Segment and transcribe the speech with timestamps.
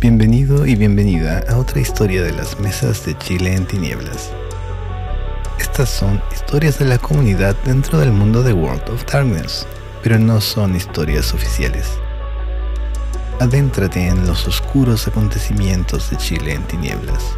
[0.00, 4.30] Bienvenido y bienvenida a otra historia de las mesas de Chile en tinieblas.
[5.58, 9.66] Estas son historias de la comunidad dentro del mundo de World of Darkness,
[10.04, 11.98] pero no son historias oficiales.
[13.40, 17.36] Adéntrate en los oscuros acontecimientos de Chile en tinieblas.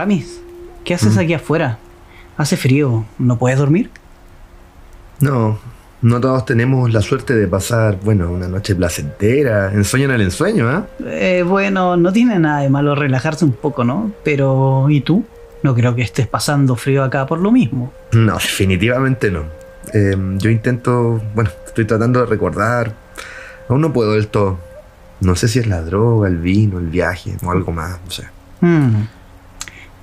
[0.00, 0.40] Ramis,
[0.82, 1.76] ¿qué haces aquí afuera?
[2.38, 3.90] Hace frío, ¿no puedes dormir?
[5.20, 5.58] No,
[6.00, 10.70] no todos tenemos la suerte de pasar, bueno, una noche placentera, ensueño en el ensueño,
[10.70, 10.86] ¿ah?
[11.04, 14.10] Eh, bueno, no tiene nada de malo relajarse un poco, ¿no?
[14.24, 15.22] Pero, ¿y tú?
[15.62, 17.92] No creo que estés pasando frío acá por lo mismo.
[18.12, 19.42] No, definitivamente no.
[19.92, 22.94] Eh, yo intento, bueno, estoy tratando de recordar.
[23.68, 24.58] Aún no puedo del todo.
[25.20, 28.24] No sé si es la droga, el vino, el viaje o algo más, no sé.
[28.62, 29.19] Hmm.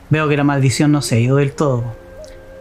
[0.10, 1.84] Veo que la maldición no se ha ido del todo.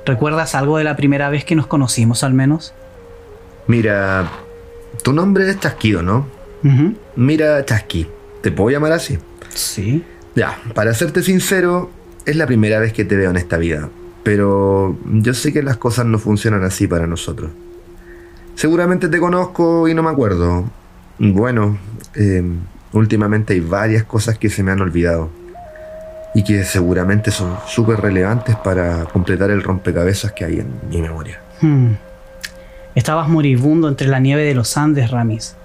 [0.04, 2.74] ¿Recuerdas algo de la primera vez que nos conocimos al menos?
[3.66, 4.30] Mira,
[5.02, 6.26] tu nombre es Chasquido, ¿no?
[6.64, 6.94] Ujú.
[7.16, 8.06] Mira, Chasqui.
[8.40, 9.18] ¿Te puedo llamar así?
[9.54, 10.04] Sí.
[10.34, 11.90] Ya, para serte sincero,
[12.24, 13.88] es la primera vez que te veo en esta vida.
[14.22, 17.50] Pero yo sé que las cosas no funcionan así para nosotros.
[18.54, 20.64] Seguramente te conozco y no me acuerdo.
[21.18, 21.78] Bueno,
[22.14, 22.42] eh,
[22.92, 25.30] últimamente hay varias cosas que se me han olvidado.
[26.34, 31.40] Y que seguramente son súper relevantes para completar el rompecabezas que hay en mi memoria.
[31.60, 31.94] Hmm.
[32.94, 35.56] Estabas moribundo entre la nieve de los Andes, Ramis.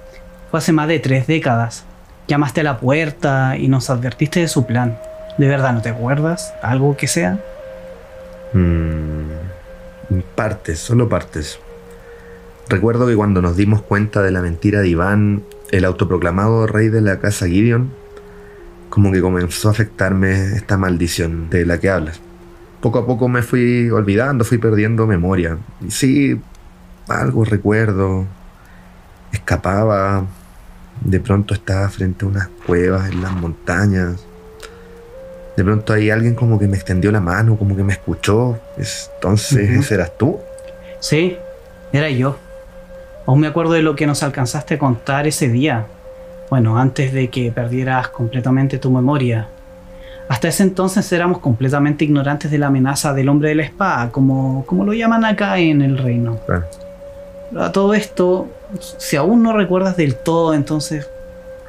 [0.49, 1.85] Fue hace más de tres décadas.
[2.27, 4.97] Llamaste a la puerta y nos advertiste de su plan.
[5.37, 6.53] ¿De verdad no te acuerdas?
[6.61, 7.39] ¿Algo que sea?
[8.53, 9.31] Mm,
[10.35, 11.59] partes, solo partes.
[12.67, 17.01] Recuerdo que cuando nos dimos cuenta de la mentira de Iván, el autoproclamado rey de
[17.01, 17.91] la casa Gideon,
[18.91, 22.19] como que comenzó a afectarme esta maldición de la que hablas.
[22.81, 25.57] Poco a poco me fui olvidando, fui perdiendo memoria.
[25.79, 26.39] Y sí,
[27.07, 28.25] algo recuerdo.
[29.31, 30.25] Escapaba.
[31.03, 34.23] De pronto estaba frente a unas cuevas en las montañas.
[35.55, 38.59] De pronto ahí alguien como que me extendió la mano, como que me escuchó.
[38.77, 39.79] Es- Entonces, Ujú.
[39.81, 40.37] ¿ese eras tú?
[40.99, 41.37] Sí,
[41.93, 42.37] era yo.
[43.25, 45.85] Aún me acuerdo de lo que nos alcanzaste a contar ese día.
[46.51, 49.47] Bueno, antes de que perdieras completamente tu memoria.
[50.27, 54.65] Hasta ese entonces éramos completamente ignorantes de la amenaza del hombre de la espada, como,
[54.65, 56.39] como lo llaman acá en el reino.
[56.45, 56.65] Claro.
[57.57, 58.49] A todo esto,
[58.97, 61.09] si aún no recuerdas del todo, entonces,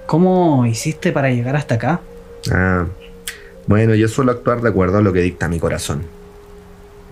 [0.07, 2.01] ¿cómo hiciste para llegar hasta acá?
[2.53, 2.85] Ah,
[3.69, 6.03] bueno, yo suelo actuar de acuerdo a lo que dicta mi corazón.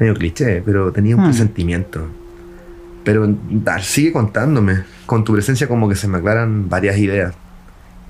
[0.01, 1.27] Medio cliché, pero tenía un Hmm.
[1.27, 2.01] presentimiento.
[3.05, 3.29] Pero
[3.81, 4.83] sigue contándome.
[5.07, 7.35] Con tu presencia como que se me aclaran varias ideas.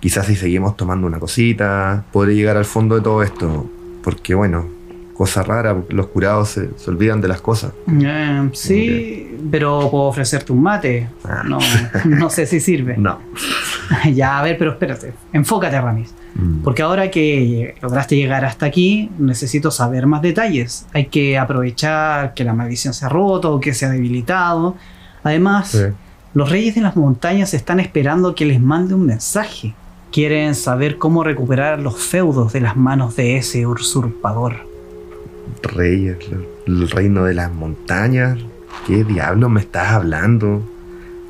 [0.01, 3.69] Quizás si seguimos tomando una cosita, podré llegar al fondo de todo esto.
[4.03, 4.67] Porque bueno,
[5.15, 7.73] cosa rara, los curados se, se olvidan de las cosas.
[8.03, 11.09] Eh, sí, pero puedo ofrecerte un mate.
[11.25, 11.43] Ah.
[11.47, 11.59] No,
[12.07, 12.97] no sé si sirve.
[12.99, 13.19] No.
[14.15, 15.13] Ya, a ver, pero espérate.
[15.33, 16.15] Enfócate, Ramis.
[16.37, 16.59] Mm.
[16.63, 20.87] Porque ahora que lograste llegar hasta aquí, necesito saber más detalles.
[20.93, 24.77] Hay que aprovechar que la maldición se ha roto o que se ha debilitado.
[25.25, 25.79] Además, Sí.
[26.35, 29.75] los reyes de las montañas están esperando que les mande un mensaje.
[30.13, 34.57] Quieren saber cómo recuperar los feudos de las manos de ese usurpador.
[35.63, 36.17] Reyes,
[36.67, 38.39] el reino de las montañas.
[38.87, 40.63] ¿Qué diablo me estás hablando?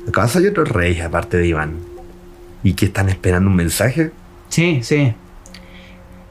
[0.07, 1.73] ¿Acaso hay otros reyes aparte de Iván?
[2.63, 4.11] ¿Y que están esperando un mensaje?
[4.49, 5.13] Sí, sí.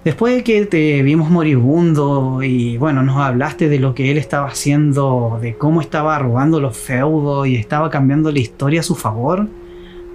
[0.05, 4.49] Después de que te vimos moribundo y bueno, nos hablaste de lo que él estaba
[4.49, 9.47] haciendo, de cómo estaba robando los feudos y estaba cambiando la historia a su favor,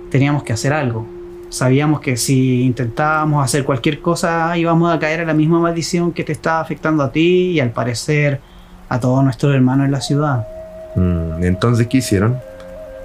[0.10, 1.15] teníamos que hacer algo.
[1.56, 6.26] Sabíamos que si intentábamos hacer cualquier cosa íbamos a caer en la misma maldición que
[6.26, 8.42] te estaba afectando a ti y al parecer
[8.90, 10.46] a todos nuestros hermanos en la ciudad.
[10.98, 12.38] Mm, Entonces, ¿qué hicieron?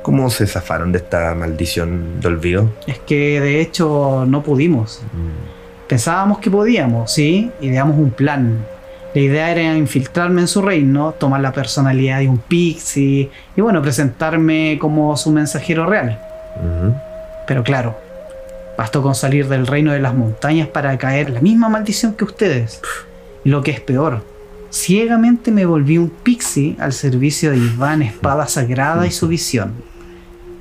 [0.03, 2.71] ¿Cómo se zafaron de esta maldición de olvido?
[2.89, 5.01] Es que de hecho no pudimos.
[5.13, 7.53] Mm, Pensábamos que podíamos, ¿sí?
[7.61, 8.65] Ideamos un plan.
[9.15, 13.81] La idea era infiltrarme en su reino, tomar la personalidad de un pixie y bueno,
[13.81, 16.19] presentarme como su mensajero real.
[16.57, 16.95] ujú.
[17.47, 17.97] Pero claro,
[18.81, 22.25] bastó con salir del reino de las montañas para caer en la misma maldición que
[22.25, 22.81] ustedes.
[23.45, 24.25] Y lo que es peor,
[24.71, 29.75] ciegamente me volví un pixie al servicio de Iván Espada Sagrada y su visión.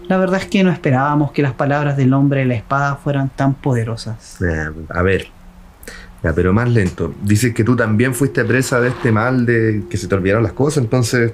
[0.10, 3.30] La verdad es que no esperábamos que las palabras del hombre de la espada fueran
[3.30, 4.36] tan poderosas.
[4.42, 5.28] Eh, a ver.
[6.22, 7.14] Ya, pero más lento.
[7.24, 10.52] Dices que tú también fuiste presa de este mal de que se te olvidaron las
[10.52, 11.32] cosas, entonces,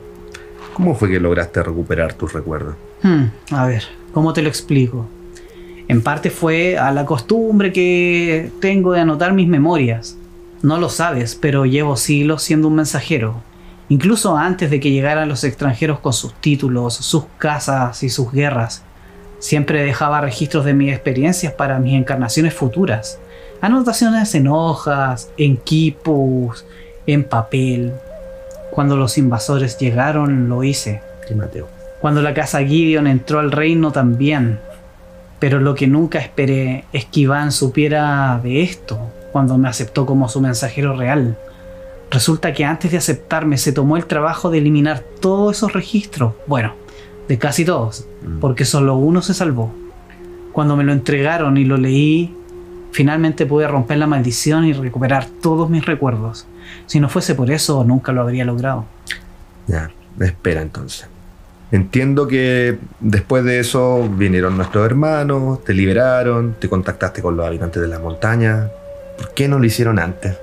[0.76, 2.76] ¿cómo fue que lograste recuperar tus recuerdos?
[3.02, 5.10] Hmm, a ver, ¿cómo te lo explico?
[5.88, 10.18] En parte fue a la costumbre que tengo de anotar mis memorias.
[10.62, 13.36] No lo sabes, pero llevo siglos siendo un mensajero.
[13.90, 18.84] Incluso antes de que llegaran los extranjeros con sus títulos, sus casas y sus guerras,
[19.38, 23.20] siempre dejaba registros de mis experiencias para mis encarnaciones futuras.
[23.62, 26.66] Anotaciones en hojas, en quipus,
[27.06, 27.94] en papel.
[28.72, 31.02] Cuando los invasores llegaron, lo hice.
[31.36, 31.68] Mateo.
[32.02, 34.60] Cuando la casa Gideon entró al reino también.
[35.40, 39.00] Pero lo que nunca esperé es que Iván supiera de esto
[39.32, 41.38] cuando me aceptó como su mensajero real.
[42.10, 46.34] Resulta que antes de aceptarme se tomó el trabajo de eliminar todos esos registros.
[46.48, 46.74] Bueno,
[47.28, 48.40] de casi todos, Mm.
[48.40, 49.72] porque solo uno se salvó.
[50.54, 52.34] Cuando me lo entregaron y lo leí,
[52.92, 56.48] finalmente pude romper la maldición y recuperar todos mis recuerdos.
[56.86, 58.86] Si no fuese por eso, nunca lo habría logrado.
[59.68, 59.92] Ya,
[60.22, 61.08] espera entonces.
[61.76, 67.82] Entiendo que después de eso vinieron nuestros hermanos, te liberaron, te contactaste con los habitantes
[67.82, 68.70] de la montaña.
[69.18, 70.38] ¿Por qué no lo hicieron antes?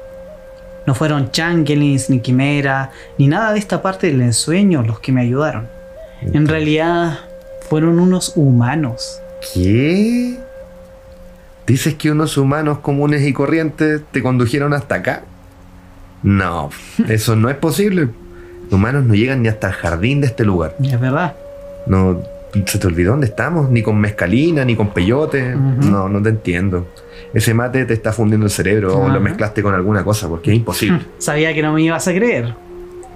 [0.87, 5.23] No fueron changelings, ni quimera, ni nada de esta parte del ensueño los que me
[5.23, 5.69] ayudaron.
[6.21, 7.21] En realidad,
[7.71, 9.19] fueron unos humanos.
[9.55, 10.39] ¿Qué?
[11.67, 15.23] ¿Dices que unos humanos comunes y corrientes te condujeron hasta acá?
[16.23, 16.69] No,
[17.09, 18.11] eso no es posible.
[18.73, 20.75] Humanos no llegan ni hasta el jardín de este lugar.
[20.83, 21.35] Es verdad.
[21.87, 22.21] No,
[22.67, 23.71] ¿Se te olvidó dónde estamos?
[23.71, 25.55] Ni con mezcalina, ni con peyote.
[25.57, 26.87] No, no te entiendo.
[27.33, 30.57] Ese mate te está fundiendo el cerebro o lo mezclaste con alguna cosa porque es
[30.59, 31.01] imposible.
[31.19, 32.55] Sabía que no me ibas a creer.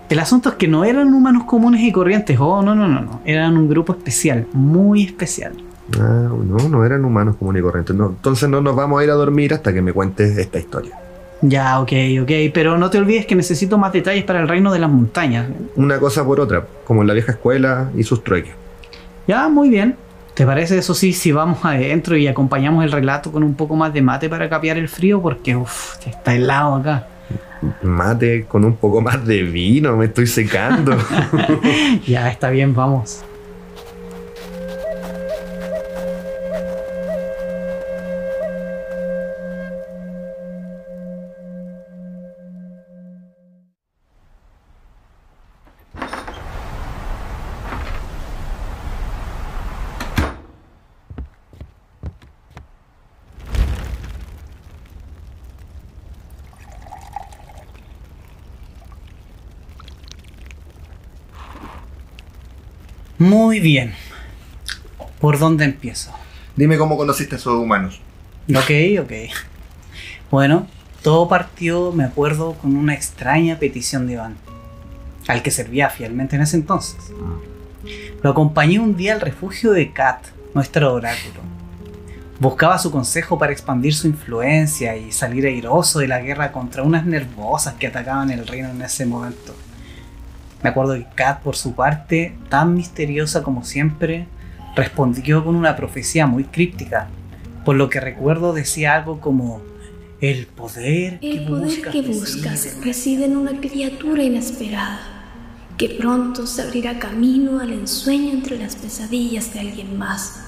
[0.09, 2.39] El asunto es que no eran humanos comunes y corrientes.
[2.41, 3.21] Oh, no, no, no, no.
[3.25, 5.53] Eran un grupo especial, muy especial.
[5.99, 7.95] Ah, no, no eran humanos comunes y corrientes.
[7.95, 10.99] No, entonces no nos vamos a ir a dormir hasta que me cuentes esta historia.
[11.43, 11.93] Ya, ok,
[12.23, 12.31] ok.
[12.53, 15.49] Pero no te olvides que necesito más detalles para el reino de las montañas.
[15.77, 18.55] Una cosa por otra, como en la vieja escuela y sus trueques.
[19.27, 19.97] Ya, muy bien.
[20.35, 23.93] ¿Te parece eso sí si vamos adentro y acompañamos el relato con un poco más
[23.93, 25.21] de mate para capear el frío?
[25.23, 27.07] Porque, uff, está helado acá.
[27.83, 30.97] Mate con un poco más de vino, me estoy secando.
[32.07, 33.25] Ya, está bien, vamos.
[63.19, 63.95] Muy bien.
[65.21, 66.13] ¿Por dónde empiezo?
[66.55, 68.01] Dime cómo conociste a esos humanos.
[68.51, 68.71] Ok,
[69.01, 69.13] ok.
[70.31, 70.67] Bueno,
[71.03, 74.37] todo partió, me acuerdo, con una extraña petición de Iván,
[75.29, 76.97] al que servía fielmente en ese entonces.
[78.23, 81.41] Lo acompañé un día al refugio de Kat, nuestro oráculo.
[82.39, 87.07] Buscaba su consejo para expandir su influencia y salir airoso de la guerra contra unas
[87.07, 89.55] nervosas que atacaban el reino en ese momento.
[90.63, 94.27] Me acuerdo que Kat, por su parte, tan misteriosa como siempre,
[94.75, 97.09] respondió con una profecía muy críptica.
[97.65, 99.61] Por lo que recuerdo decía algo como
[100.21, 101.93] el poder que El poder buscas.
[101.93, 102.83] que buscas en-".
[102.83, 104.99] reside en una criatura inesperada,
[105.77, 110.41] que pronto se abrirá camino al ensueño entre las pesadillas de alguien más.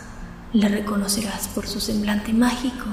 [0.55, 2.87] La reconocerás por su semblante mágico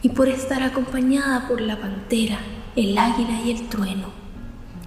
[0.00, 2.38] y por estar acompañada por la pantera,
[2.76, 4.23] el águila y el trueno.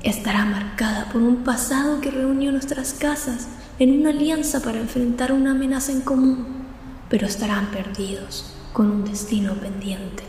[0.08, 5.52] Estará marcada por un pasado que reunió nuestras casas en una alianza para enfrentar una
[5.52, 6.48] amenaza en común,
[7.10, 10.24] pero estarán perdidos con un destino pendiente.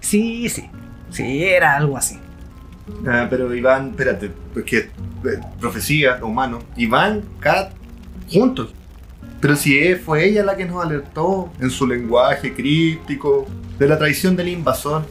[0.00, 0.70] Sí, sí.
[1.10, 2.18] Sí, era algo así.
[3.06, 4.90] Ah, pero Iván, espérate, porque eh,
[5.60, 6.60] profecía, humano.
[6.78, 7.74] Iván, Kat,
[8.32, 8.72] juntos.
[9.42, 13.46] Pero si fue ella la que nos alertó en su lenguaje críptico
[13.78, 15.04] de la traición del invasor.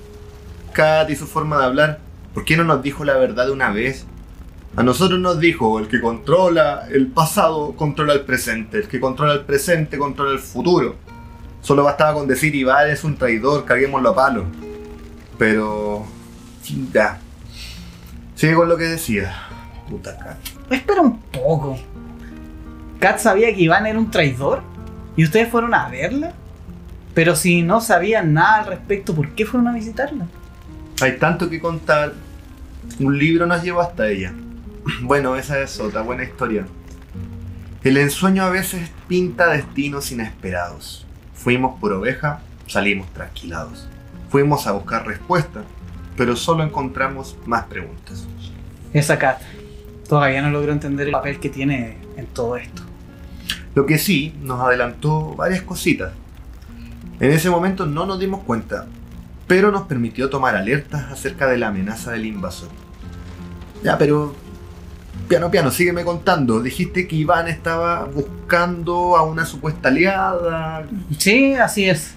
[0.74, 2.09] Kat y su forma de hablar.
[2.34, 4.06] ¿Por qué no nos dijo la verdad de una vez?
[4.76, 9.34] A nosotros nos dijo, el que controla el pasado controla el presente, el que controla
[9.34, 10.96] el presente controla el futuro.
[11.62, 14.46] Solo bastaba con decir Iván es un traidor, caguémoslo a palo.
[15.38, 16.06] Pero...
[16.94, 17.20] Ya,
[18.36, 19.34] Sigue con lo que decía.
[19.90, 20.38] Puta Kat.
[20.70, 21.78] Espera un poco.
[23.00, 24.62] ¿Kat sabía que Iván era un traidor?
[25.18, 26.32] ¿Y ustedes fueron a verla?
[27.14, 30.28] Pero si no sabían nada al respecto, ¿por qué fueron a visitarla?
[31.02, 32.14] Hay tanto que contar.
[33.00, 34.34] Un libro nos llevó hasta ella.
[35.02, 36.66] Bueno, esa es otra buena historia.
[37.84, 41.06] El ensueño a veces pinta destinos inesperados.
[41.34, 43.88] Fuimos por oveja, salimos trasquilados.
[44.30, 45.64] Fuimos a buscar respuestas,
[46.18, 48.28] pero solo encontramos más preguntas.
[48.94, 49.42] Esa Kat
[50.08, 52.82] todavía no logró entender el papel que tiene en todo esto.
[53.76, 56.12] Lo que sí nos adelantó varias cositas.
[57.20, 58.88] En ese momento no nos dimos cuenta,
[59.50, 62.70] pero nos permitió tomar alertas acerca de la amenaza del invasor.
[63.84, 64.36] Ya, pero...
[65.28, 66.62] Piano, piano, sígueme contando.
[66.62, 70.86] Dijiste que Iván estaba buscando a una supuesta aliada.
[71.18, 72.14] Sí, así es.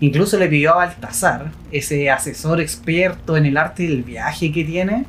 [0.00, 5.06] Incluso le pidió a Baltasar, ese asesor experto en el arte del viaje que tiene,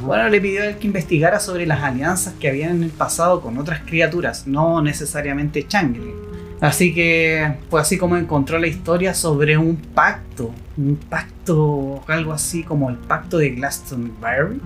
[0.00, 3.40] bueno, le pidió a él que investigara sobre las alianzas que habían en el pasado
[3.40, 6.31] con otras criaturas, no necesariamente Changeling.
[6.62, 12.62] Así que fue así como encontró la historia sobre un pacto, un pacto, algo así
[12.62, 14.60] como el pacto de Glastonbury.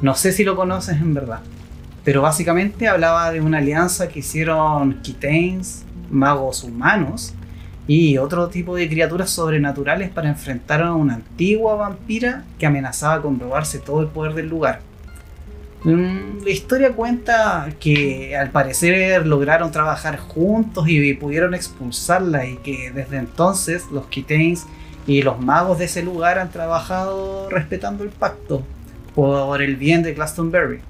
[0.00, 1.40] No sé si lo conoces en verdad,
[2.04, 7.34] pero básicamente hablaba de una alianza que hicieron Kitains, magos humanos,
[7.86, 13.38] y otro tipo de criaturas sobrenaturales para enfrentar a una antigua vampira que amenazaba con
[13.38, 14.80] robarse todo el poder del lugar.
[15.84, 22.90] Mm, La historia cuenta que al parecer lograron trabajar juntos y pudieron expulsarla y que
[22.90, 24.66] desde entonces los Kitains
[25.06, 28.62] y los magos de ese lugar han trabajado respetando el pacto
[29.14, 30.80] por el bien de Glastonbury.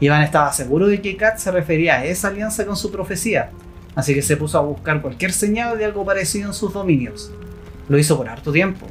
[0.00, 3.50] Iván estaba seguro de que Kat se refería a esa alianza con su profecía,
[3.94, 7.32] así que se puso a buscar cualquier señal de algo parecido en sus dominios.
[7.88, 8.86] Lo hizo por harto tiempo,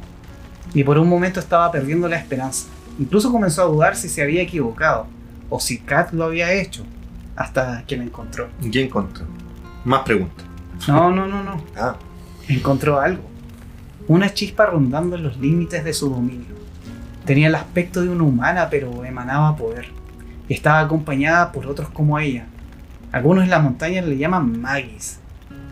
[0.74, 2.68] y por un momento estaba perdiendo la esperanza.
[3.00, 5.08] Incluso comenzó a dudar si se había equivocado,
[5.50, 6.84] o si Kat lo había hecho,
[7.36, 8.48] hasta que la encontró.
[8.72, 9.26] ¿Qué encontró?
[9.86, 10.46] Más preguntas.
[10.88, 11.62] No, no, no, no.
[11.78, 11.96] Ah,
[12.48, 13.24] Encontró algo.
[14.08, 16.56] Una chispa rondando en los límites de su dominio.
[17.26, 19.90] Tenía el aspecto de una humana, pero emanaba poder.
[20.48, 22.46] Y estaba acompañada por otros como ella.
[23.12, 25.20] Algunos en la montaña le llaman magis.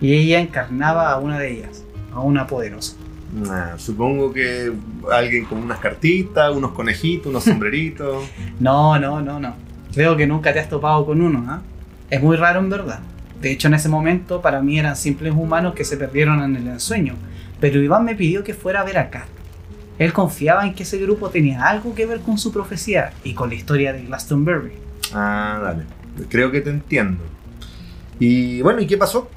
[0.01, 2.97] Y ella encarnaba a una de ellas, a una poderosa.
[3.35, 4.71] Nah, supongo que
[5.11, 8.25] alguien con unas cartitas, unos conejitos, unos sombreritos.
[8.59, 9.55] No, no, no, no.
[9.93, 11.61] Creo que nunca te has topado con uno, ¿ah?
[12.09, 12.99] Es muy raro en verdad.
[13.41, 16.67] De hecho, en ese momento para mí eran simples humanos que se perdieron en el
[16.67, 17.15] ensueño.
[17.59, 19.27] Pero Iván me pidió que fuera a ver a Kat.
[19.97, 23.49] Él confiaba en que ese grupo tenía algo que ver con su profecía y con
[23.49, 24.73] la historia de Glastonbury.
[25.13, 25.83] Ah, dale.
[26.29, 27.23] Creo que te entiendo.
[28.19, 29.29] Y bueno, ¿y qué pasó?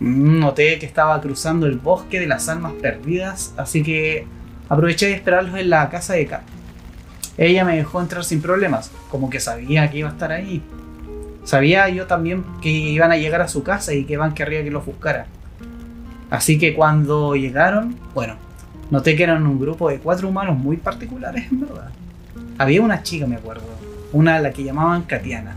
[0.00, 4.26] Noté que estaba cruzando el bosque de las almas perdidas, así que
[4.68, 6.42] aproveché de esperarlos en la casa de Kat.
[7.36, 10.62] Ella me dejó entrar sin problemas, como que sabía que iba a estar ahí.
[11.44, 14.70] Sabía yo también que iban a llegar a su casa y que Van querría que
[14.70, 15.26] los buscara.
[16.30, 18.36] Así que cuando llegaron, bueno,
[18.90, 21.90] noté que eran un grupo de cuatro humanos muy particulares en verdad.
[22.56, 23.64] Había una chica, me acuerdo,
[24.12, 25.56] una a la que llamaban Katiana.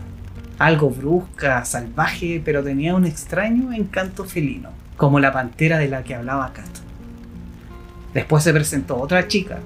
[0.58, 6.14] Algo brusca, salvaje, pero tenía un extraño encanto felino, como la pantera de la que
[6.14, 6.68] hablaba Kat.
[8.14, 9.58] Después se presentó otra chica.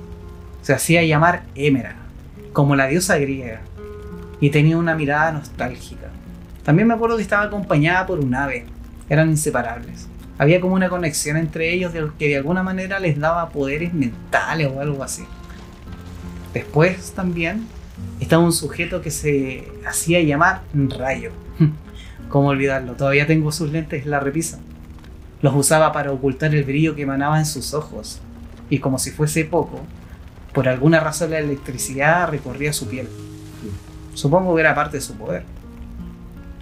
[0.63, 1.97] Se hacía llamar Émera,
[2.55, 3.61] como la diosa griega,
[4.41, 6.09] y tenía una mirada nostálgica.
[6.65, 8.67] También me acuerdo que estaba acompañada por un ave.
[9.11, 10.09] Eran inseparables.
[10.39, 14.81] Había como una conexión entre ellos que de alguna manera les daba poderes mentales o
[14.81, 15.25] algo así.
[16.55, 17.67] Después también
[18.21, 21.31] estaba un sujeto que se hacía llamar Rayo.
[22.29, 22.95] ¿Cómo olvidarlo?
[22.95, 24.59] Todavía tengo sus lentes en la repisa.
[25.41, 28.21] Los usaba para ocultar el brillo que emanaba en sus ojos.
[28.71, 29.81] Y como si fuese poco,
[30.53, 33.09] por alguna razón la electricidad recorría su piel.
[34.15, 35.45] Supongo que era parte de su poder.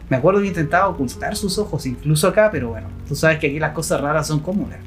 [0.09, 3.59] Me acuerdo que intentaba ocultar sus ojos, incluso acá, pero bueno, tú sabes que aquí
[3.59, 4.79] las cosas raras son comunes.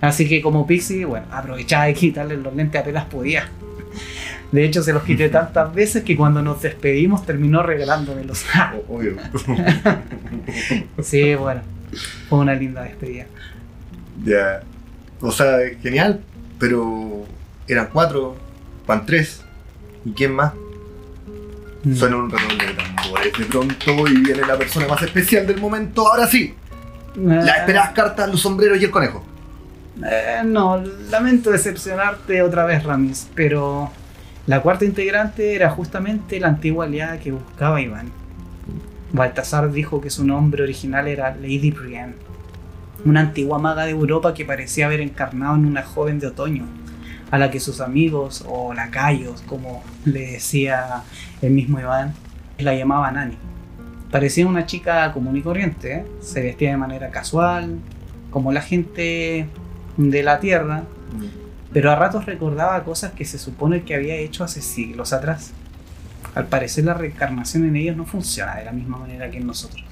[0.00, 3.48] Así que como Pixie, bueno, aprovechaba de quitarle los lentes apenas podía.
[4.52, 8.44] De hecho, se los quité tantas veces que cuando nos despedimos terminó regalándomelos.
[8.88, 9.16] Obvio.
[11.02, 11.60] sí, bueno,
[12.28, 13.26] fue una linda despedida.
[14.24, 14.62] ya.
[15.20, 16.20] O sea, genial.
[16.58, 17.24] Pero
[17.66, 18.36] eran cuatro,
[18.86, 19.42] van tres.
[20.04, 20.52] ¿Y quién más?
[21.84, 21.94] Mm.
[21.94, 26.08] Suena un redoble de tambores de pronto y viene la persona más especial del momento.
[26.08, 26.54] Ahora sí,
[27.14, 29.24] las esperadas cartas, los sombreros y el conejo.
[30.04, 33.90] Eh, no, lamento decepcionarte otra vez, Ramis, pero
[34.48, 38.10] la cuarta integrante era justamente la antigua aliada que buscaba Iván.
[39.12, 42.14] Baltasar dijo que su nombre original era Lady Brienne,
[43.04, 46.64] una antigua maga de Europa que parecía haber encarnado en una joven de otoño,
[47.30, 51.02] a la que sus amigos o lacayos, como le decía
[51.42, 52.14] el mismo Iván,
[52.56, 53.36] la llamaban Annie.
[54.10, 56.04] Parecía una chica común y corriente, ¿eh?
[56.20, 57.80] se vestía de manera casual,
[58.30, 59.46] como la gente
[59.98, 60.84] de la Tierra,
[61.72, 65.52] pero a ratos recordaba cosas que se supone que había hecho hace siglos atrás.
[66.34, 69.84] al parecer la reencarnación en ellos no funciona de la misma manera que en nosotros.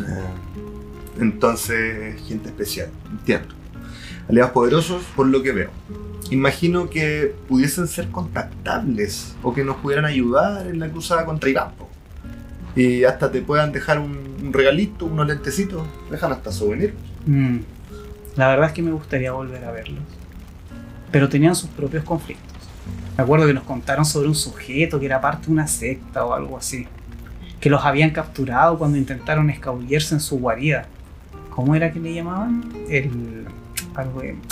[0.00, 0.34] Ah,
[1.20, 3.54] Entonces, gente especial, entiendo.
[4.28, 5.70] Aliados poderosos, por lo que veo.
[6.30, 11.72] Imagino que pudiesen ser contactables o que nos pudieran ayudar en la cruzada contra Iván.
[11.76, 11.88] po.
[12.76, 15.84] Y hasta te puedan dejar un, un regalito, unos lentecitos.
[16.10, 16.94] Dejan hasta souvenir.
[17.26, 17.58] Mm,
[18.36, 20.04] La verdad es que me gustaría volver a verlos.
[21.10, 22.50] Pero tenían sus propios conflictos.
[23.16, 26.32] Me acuerdo que nos contaron sobre un sujeto que era parte de una secta o
[26.32, 26.86] algo así.
[27.60, 30.86] Que los habían capturado cuando intentaron escabullirse en su guarida.
[31.50, 32.64] ¿Cómo era que le llamaban?
[32.88, 33.46] El.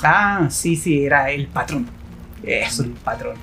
[0.02, 1.86] Ah, sí, sí, era el patrón.
[2.42, 3.36] Eso, el patrón.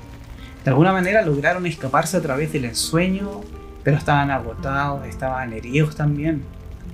[0.64, 3.42] De alguna manera lograron escaparse a través del ensueño,
[3.84, 6.44] pero estaban agotados, estaban heridos también.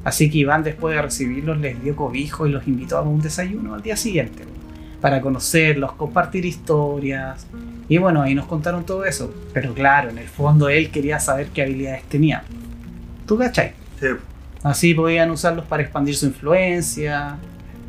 [0.04, 3.74] Así que Iván, después de recibirlos, les dio cobijo y los invitó a un desayuno
[3.75, 4.46] al día siguiente
[5.01, 7.48] para conocerlos, compartir historias.
[7.89, 9.34] Y bueno, ahí nos contaron todo eso.
[9.53, 12.43] Pero claro, en el fondo él quería saber qué habilidades tenía.
[13.25, 13.74] ¿Tú cachai?
[14.00, 14.08] Sí.
[14.63, 17.38] Así podían usarlos para expandir su influencia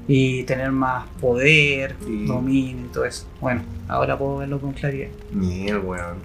[0.08, 2.24] y tener más poder, Sí.
[2.26, 3.26] dominio y todo eso.
[3.40, 5.08] Bueno, ahora puedo verlo con claridad.
[5.32, 6.16] Miel, weón.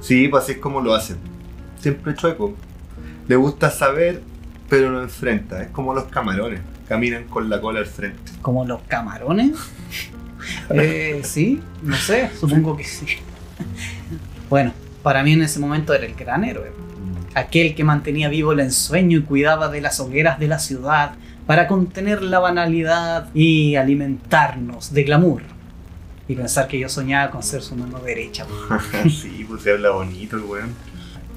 [0.00, 1.16] Sí, pues así es como lo hacen.
[1.80, 2.54] Siempre chueco.
[3.26, 4.22] Le gusta saber,
[4.68, 5.62] pero no enfrenta.
[5.62, 6.60] Es como los camarones.
[6.88, 8.32] Caminan con la cola al frente.
[8.42, 9.52] Como los camarones.
[10.70, 13.06] Eh, sí, no sé, supongo que sí.
[14.48, 16.72] Bueno, para mí en ese momento era el gran héroe.
[17.34, 21.12] Aquel que mantenía vivo el ensueño y cuidaba de las hogueras de la ciudad
[21.46, 25.42] para contener la banalidad y alimentarnos de glamour.
[26.28, 28.46] Y pensar que yo soñaba con ser su mano derecha.
[29.08, 30.70] sí, pues se habla bonito el weón.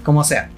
[0.04, 0.50] Como sea.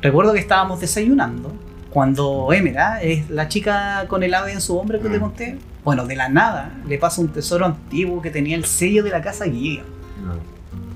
[0.00, 1.52] Recuerdo que estábamos desayunando
[1.90, 5.20] cuando Emera, es la chica con el ave en su hombro que te Mm.
[5.20, 9.10] conté, bueno, de la nada le pasa un tesoro antiguo que tenía el sello de
[9.10, 9.86] la casa Gideon.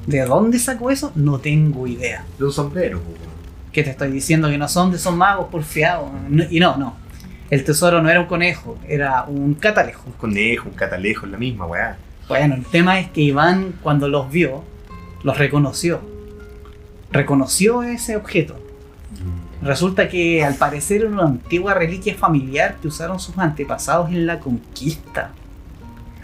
[0.07, 1.13] ¿De dónde sacó eso?
[1.15, 2.25] No tengo idea.
[2.39, 3.01] De un sombrero.
[3.73, 4.49] ¿Qué te estoy diciendo?
[4.49, 6.11] Que no son de esos magos porfiados.
[6.29, 6.97] No- y no, no.
[7.51, 10.03] El tesoro no era un conejo, era un catalejo.
[10.07, 11.97] Un conejo, un catalejo, es la misma, weá.
[12.29, 14.65] Bueno, el tema es que Iván, cuando los vio,
[15.23, 16.01] los reconoció.
[17.11, 18.59] Reconoció ese objeto.
[19.63, 24.39] Resulta que al parecer era una antigua reliquia familiar que usaron sus antepasados en la
[24.39, 25.33] conquista.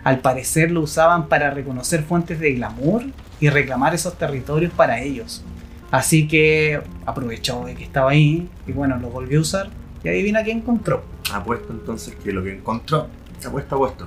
[0.04, 3.04] Al parecer lo usaban para reconocer fuentes de glamour
[3.40, 5.42] y reclamar esos territorios para ellos.
[5.90, 9.70] Así que aprovechó de que estaba ahí y bueno, lo volvió a usar
[10.02, 11.04] y adivina qué encontró.
[11.32, 13.08] Apuesto entonces que lo que encontró,
[13.44, 14.06] apuesto, apuesto.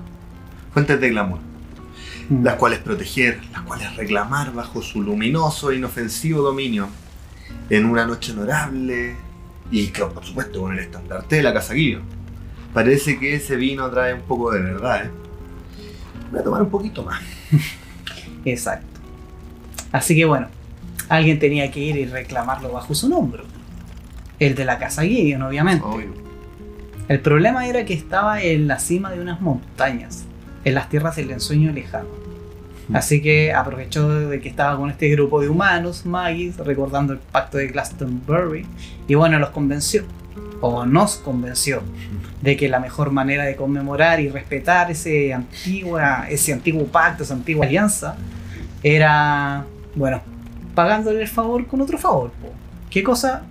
[0.72, 1.40] Fuentes de glamour,
[2.30, 2.44] Mm.
[2.44, 6.90] las cuales proteger, las cuales reclamar bajo su luminoso e inofensivo dominio.
[7.70, 9.16] En una noche honorable
[9.72, 12.02] y que por supuesto con el estandarte de la casa Guido.
[12.74, 15.12] Parece que ese vino trae un poco de verdad, ¿eh?
[16.32, 17.22] Voy a tomar un poquito más.
[18.46, 19.00] Exacto.
[19.92, 20.48] Así que bueno,
[21.10, 23.44] alguien tenía que ir y reclamarlo bajo su nombre.
[24.40, 25.86] El de la casa Gideon, obviamente.
[25.86, 26.14] Obvio.
[27.08, 30.26] El problema era que estaba en la cima de unas montañas,
[30.66, 32.27] en las tierras del ensueño lejano.
[32.93, 37.58] Así que aprovechó de que estaba con este grupo de humanos, magis, recordando el pacto
[37.58, 38.65] de Glastonbury,
[39.08, 40.04] y bueno, los convenció,
[40.62, 41.82] o nos convenció,
[42.41, 47.34] de que la mejor manera de conmemorar y respetar ese, antigua, ese antiguo pacto, esa
[47.34, 48.15] antigua alianza,
[48.84, 50.21] era, bueno,
[50.73, 52.32] pagándole el favor con otro favor.
[52.89, 53.43] ¿Qué cosa?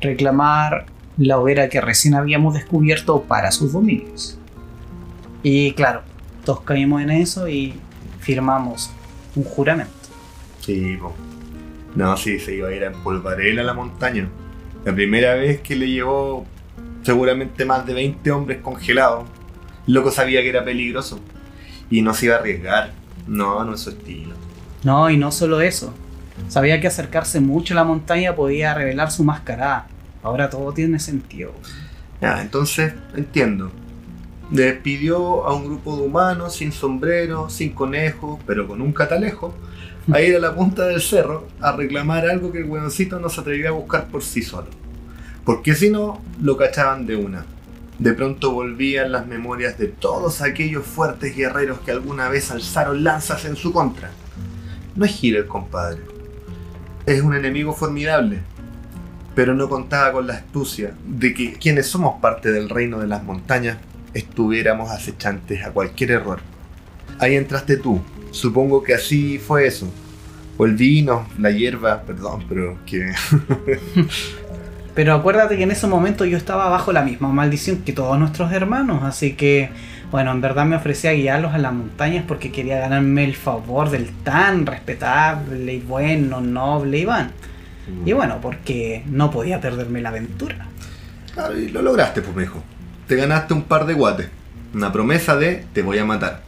[0.00, 0.86] Reclamar
[1.18, 4.38] la hoguera que recién habíamos descubierto para sus dominios.
[5.42, 6.02] Y claro,
[6.44, 7.74] todos caímos en eso y
[8.26, 8.90] firmamos
[9.36, 9.92] un juramento.
[10.60, 11.14] Sí, po.
[11.94, 14.28] No, sí, se iba a ir a empolvar él a la montaña.
[14.84, 16.44] La primera vez que le llevó
[17.04, 19.28] seguramente más de 20 hombres congelados.
[19.86, 21.20] El loco sabía que era peligroso.
[21.88, 22.90] Y no se iba a arriesgar.
[23.28, 24.34] No, no es su estilo.
[24.82, 25.94] No, y no solo eso.
[26.48, 29.86] Sabía que acercarse mucho a la montaña podía revelar su mascarada.
[30.24, 31.52] Ahora todo tiene sentido.
[32.20, 33.70] Ya, entonces, entiendo.
[34.50, 39.54] Despidió a un grupo de humanos sin sombrero, sin conejo, pero con un catalejo,
[40.12, 43.40] a ir a la punta del cerro a reclamar algo que el weoncito no se
[43.40, 44.68] atrevía a buscar por sí solo.
[45.44, 47.44] Porque si no, lo cachaban de una.
[47.98, 53.44] De pronto volvían las memorias de todos aquellos fuertes guerreros que alguna vez alzaron lanzas
[53.46, 54.10] en su contra.
[54.94, 56.02] No es Gira el compadre.
[57.06, 58.40] Es un enemigo formidable,
[59.34, 63.22] pero no contaba con la astucia de que quienes somos parte del reino de las
[63.22, 63.78] montañas
[64.16, 66.40] estuviéramos acechantes a cualquier error.
[67.18, 68.00] Ahí entraste tú,
[68.30, 69.90] supongo que así fue eso.
[70.58, 73.12] O el vino, la hierba, perdón, pero que...
[74.94, 78.50] Pero acuérdate que en ese momento yo estaba bajo la misma maldición que todos nuestros
[78.50, 79.68] hermanos, así que,
[80.10, 83.90] bueno, en verdad me ofrecí a guiarlos a las montañas porque quería ganarme el favor
[83.90, 87.32] del tan respetable y bueno, noble Iván.
[88.06, 90.66] Y bueno, porque no podía perderme la aventura.
[91.34, 92.48] Claro, y lo lograste, pues.
[93.06, 94.28] Te ganaste un par de guates.
[94.74, 96.42] Una promesa de te voy a matar.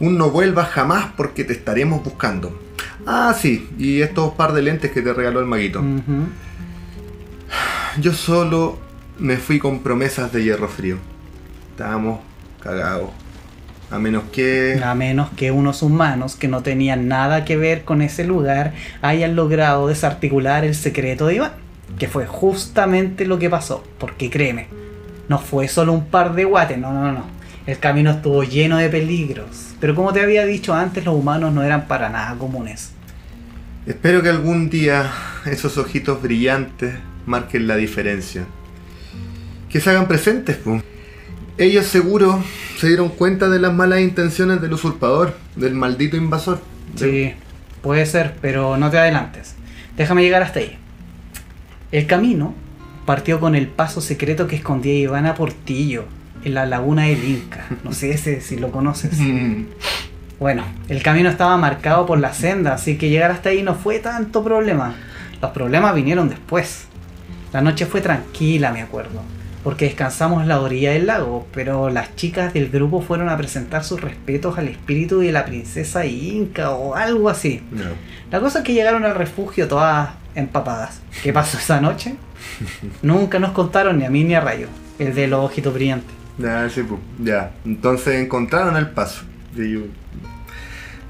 [0.00, 2.58] Un no vuelvas jamás porque te estaremos buscando.
[3.06, 5.82] Ah, sí, y estos par de lentes que te regaló el maguito.
[8.00, 8.78] Yo solo
[9.18, 10.98] me fui con promesas de hierro frío.
[11.72, 12.20] Estábamos
[12.62, 13.10] cagados.
[13.90, 14.80] A menos que...
[14.82, 19.36] A menos que unos humanos que no tenían nada que ver con ese lugar hayan
[19.36, 21.52] logrado desarticular el secreto de Iván.
[21.98, 23.84] Que fue justamente lo que pasó.
[23.98, 24.68] Porque créeme,
[25.32, 27.24] no fue solo un par de guates, no, no, no.
[27.66, 29.74] El camino estuvo lleno de peligros.
[29.80, 32.90] Pero como te había dicho antes, los humanos no eran para nada comunes.
[33.86, 35.10] Espero que algún día
[35.46, 36.92] esos ojitos brillantes
[37.24, 38.44] marquen la diferencia.
[39.70, 40.82] Que se hagan presentes, pues.
[41.56, 42.44] Ellos seguro
[42.76, 46.60] se dieron cuenta de las malas intenciones del usurpador, del maldito invasor.
[46.96, 47.32] Sí,
[47.80, 49.54] puede ser, pero no te adelantes.
[49.96, 50.76] Déjame llegar hasta ahí.
[51.90, 52.54] El camino
[53.06, 56.04] partió con el paso secreto que escondía Ivana Portillo
[56.44, 57.66] en la laguna del Inca.
[57.84, 59.18] No sé ese, si lo conoces.
[59.18, 59.64] Mm,
[60.38, 64.00] Bueno, el camino estaba marcado por la senda, así que llegar hasta ahí no fue
[64.00, 64.94] tanto problema.
[65.40, 66.86] Los problemas vinieron después.
[67.52, 69.22] La noche fue tranquila, me acuerdo,
[69.62, 73.84] porque descansamos en la orilla del lago, pero las chicas del grupo fueron a presentar
[73.84, 77.62] sus respetos al espíritu de la princesa Inca o algo así.
[77.70, 77.84] no.
[78.32, 81.02] La cosa es que llegaron al refugio todas empapadas.
[81.22, 82.14] ¿Qué pasó esa noche?
[83.02, 86.10] Nunca nos contaron ni a mí ni a Rayo, el de los ojitos brillantes.
[86.38, 87.52] Ya, sí, pues, ya.
[87.64, 89.22] Entonces encontraron el paso.
[89.56, 89.80] Y yo...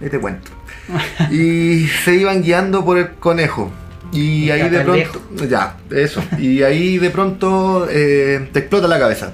[0.01, 0.51] Ahí te cuento.
[1.31, 3.71] Y se iban guiando por el conejo.
[4.12, 5.23] Y ahí de pronto...
[5.49, 6.23] Ya, eso.
[6.38, 9.33] Y ahí de pronto eh, te explota la cabeza.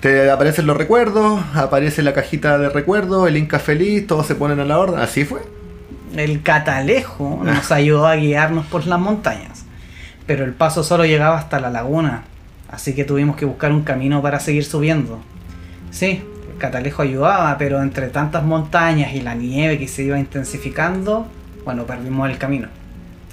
[0.00, 4.58] Te aparecen los recuerdos, aparece la cajita de recuerdos, el Inca feliz, todos se ponen
[4.58, 4.98] a la orden.
[4.98, 5.42] Así fue.
[6.16, 9.51] El catalejo nos ayudó a guiarnos por las montañas,
[10.26, 12.24] pero el paso solo llegaba hasta la laguna,
[12.70, 15.20] así que tuvimos que buscar un camino para seguir subiendo.
[15.90, 21.26] Sí, el catalejo ayudaba, pero entre tantas montañas y la nieve que se iba intensificando,
[21.64, 22.68] bueno, perdimos el camino.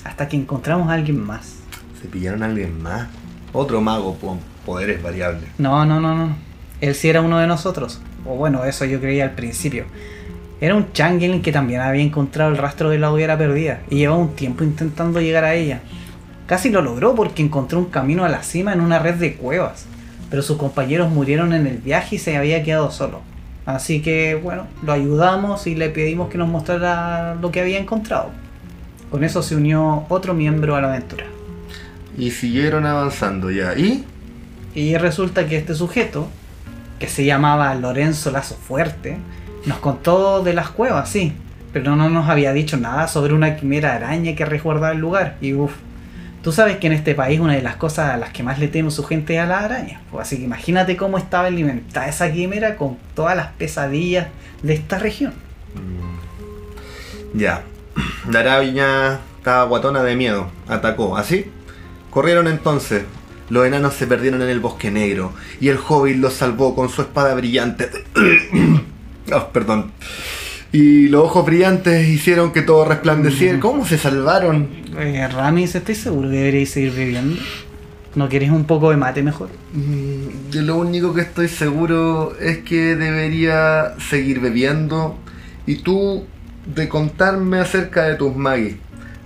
[0.03, 1.55] Hasta que encontramos a alguien más.
[2.01, 3.07] Se pillaron a alguien más.
[3.51, 5.49] Otro mago con poderes variables.
[5.57, 6.35] No, no, no, no.
[6.81, 7.99] Él sí era uno de nosotros.
[8.25, 9.85] O bueno, eso yo creía al principio.
[10.61, 14.19] Era un changeling que también había encontrado el rastro de la hoguera perdida y llevaba
[14.19, 15.81] un tiempo intentando llegar a ella.
[16.49, 19.85] Casi lo logró porque encontró un camino a la cima en una red de cuevas,
[20.31, 23.21] pero sus compañeros murieron en el viaje y se había quedado solo.
[23.67, 28.31] Así que bueno, lo ayudamos y le pedimos que nos mostrara lo que había encontrado.
[29.11, 31.25] Con eso se unió otro miembro a la aventura.
[32.17, 33.75] Y siguieron avanzando ya.
[33.77, 34.03] ¿Y?
[34.73, 36.29] Y resulta que este sujeto,
[36.97, 39.19] que se llamaba Lorenzo Lazo Fuerte,
[39.67, 41.31] nos contó de las cuevas, sí,
[41.71, 45.37] pero no nos había dicho nada sobre una quimera araña que resguardaba el lugar.
[45.41, 45.73] Y uff,
[46.41, 48.67] tú sabes que en este país una de las cosas a las que más le
[48.67, 50.01] teme su gente es a las arañas.
[50.11, 54.27] Pues así que imagínate cómo estaba alimentada esa quimera con todas las pesadillas
[54.63, 55.33] de esta región.
[57.33, 57.63] Ya.
[58.29, 60.49] La araña estaba guatona de miedo.
[60.67, 61.17] Atacó.
[61.17, 61.45] ¿Así?
[62.09, 63.03] Corrieron entonces.
[63.49, 65.33] Los enanos se perdieron en el bosque negro.
[65.59, 67.89] Y el hobbit los salvó con su espada brillante.
[69.31, 69.91] Ah, perdón.
[70.71, 73.59] Y los ojos brillantes hicieron que todo resplandeciera.
[73.59, 74.69] ¿Cómo se salvaron?
[74.99, 77.41] Eh, Ramis, ¿estás seguro que deberíais seguir bebiendo?
[78.15, 79.49] ¿No quieres un poco de mate mejor?
[79.73, 85.17] Mm, Yo lo único que estoy seguro es que debería seguir bebiendo.
[85.65, 86.25] Y tú
[86.65, 88.75] de contarme acerca de tus magis,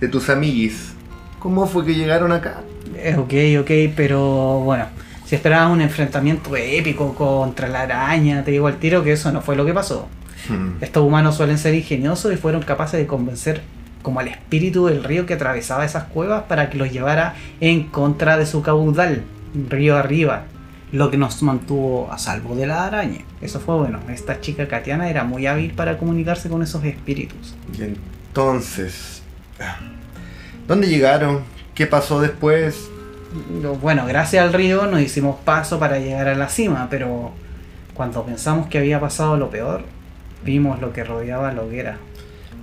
[0.00, 0.92] de tus amiguis.
[1.38, 2.62] ¿Cómo fue que llegaron acá?
[2.96, 4.86] Eh, ok, ok, pero bueno,
[5.26, 9.42] si esperabas un enfrentamiento épico contra la araña, te digo al tiro que eso no
[9.42, 10.08] fue lo que pasó.
[10.48, 10.82] Hmm.
[10.82, 13.62] Estos humanos suelen ser ingeniosos y fueron capaces de convencer
[14.04, 18.36] como al espíritu del río que atravesaba esas cuevas para que los llevara en contra
[18.36, 19.22] de su caudal,
[19.68, 20.44] río arriba,
[20.92, 23.20] lo que nos mantuvo a salvo de la araña.
[23.40, 27.56] Eso fue bueno, esta chica Katiana era muy hábil para comunicarse con esos espíritus.
[27.76, 29.22] Y entonces,
[30.68, 31.40] ¿dónde llegaron?
[31.74, 32.88] ¿Qué pasó después?
[33.80, 37.32] Bueno, gracias al río nos hicimos paso para llegar a la cima, pero
[37.94, 39.84] cuando pensamos que había pasado lo peor,
[40.44, 41.98] vimos lo que rodeaba la hoguera.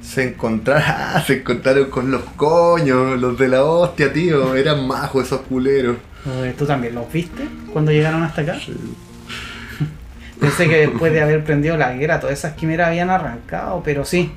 [0.01, 4.55] Se encontraron, se encontraron con los coños, los de la hostia, tío.
[4.55, 5.97] Eran majos esos culeros.
[6.25, 8.55] Eh, ¿Tú también los viste cuando llegaron hasta acá?
[10.39, 14.31] Pensé que después de haber prendido la hoguera todas esas quimeras habían arrancado, pero sí.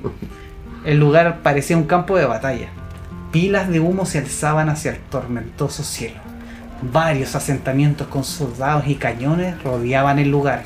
[0.83, 2.67] El lugar parecía un campo de batalla.
[3.31, 6.17] Pilas de humo se alzaban hacia el tormentoso cielo.
[6.81, 10.63] Varios asentamientos con soldados y cañones rodeaban el lugar.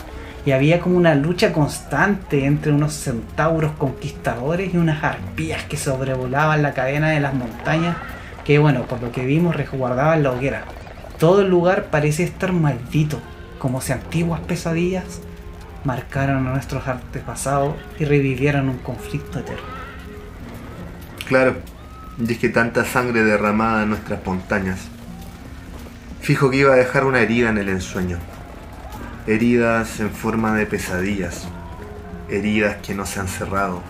[0.49, 6.63] Y había como una lucha constante entre unos centauros conquistadores y unas arpías que sobrevolaban
[6.63, 7.95] la cadena de las montañas
[8.43, 10.63] que bueno, por lo que vimos resguardaban la hoguera.
[11.19, 13.21] Todo el lugar parecía estar maldito,
[13.59, 15.21] como si antiguas pesadillas
[15.83, 19.61] marcaron a nuestros antepasados y revivieran un conflicto eterno.
[21.27, 21.57] Claro,
[22.17, 24.79] y es que tanta sangre derramada en nuestras montañas.
[26.21, 28.17] Fijo que iba a dejar una herida en el ensueño.
[29.29, 31.47] Heridas en forma de pesadillas.
[32.31, 33.83] Heridas que no se han cerrado.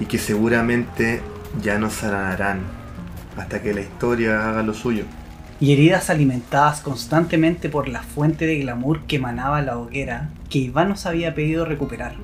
[0.00, 1.22] Y que seguramente
[1.62, 2.62] ya no sanarán
[3.36, 5.04] hasta que la historia haga lo suyo.
[5.60, 10.88] Y heridas alimentadas constantemente por la fuente de glamour que emanaba la hoguera que Iván
[10.88, 12.16] nos había pedido recuperar.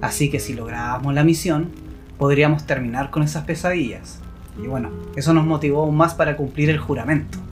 [0.00, 1.72] Así que si lográbamos la misión,
[2.18, 4.20] podríamos terminar con esas pesadillas.
[4.62, 7.47] Y bueno, eso nos motivó aún más para cumplir el juramento.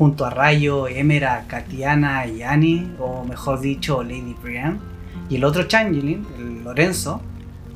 [0.00, 4.78] Junto a Rayo, Emera, Katiana y Annie, o mejor dicho, Lady Brienne,
[5.28, 7.20] y el otro Changeling, el Lorenzo,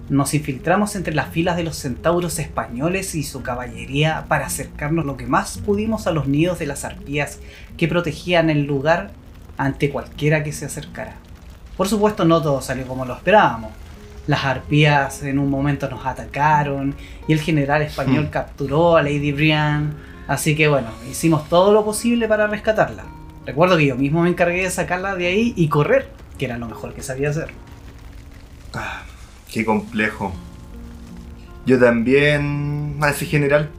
[0.09, 5.19] nos infiltramos entre las filas de los centauros españoles y su caballería para acercarnos lo
[5.19, 7.41] que más pudimos a los nidos de las arpías
[7.77, 9.11] que protegían el lugar
[9.59, 11.17] ante cualquiera que se acercara.
[11.77, 13.71] Por supuesto no todo salió como lo esperábamos.
[14.27, 16.95] Las arpías en un momento nos atacaron
[17.29, 22.29] y el general español capturó a Lady Brienne, así que bueno, hicimos todo lo posible
[22.29, 23.05] para rescatarla.
[23.47, 26.09] Recuerdo que yo mismo me encargué de sacarla de ahí y correr,
[26.39, 27.49] que era lo mejor que sabía hacer.
[28.73, 29.03] Ah,
[29.53, 30.33] qué complejo.
[31.67, 33.71] Yo también a ese general.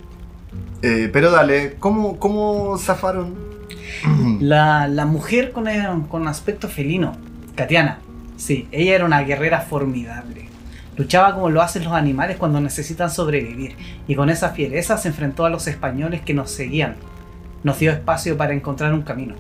[0.82, 3.36] Eh, pero dale, ¿cómo, cómo zafaron?
[4.40, 7.14] La, la mujer con, el- con aspecto felino,
[7.56, 8.00] Katiana.
[8.38, 10.45] Sí, ella era una guerrera formidable.
[10.98, 13.76] Luchaba como lo hacen los animales cuando necesitan sobrevivir,
[14.08, 16.96] y con esa fiereza se enfrentó a los españoles que nos seguían.
[17.64, 19.36] Nos dio espacio para encontrar un camino.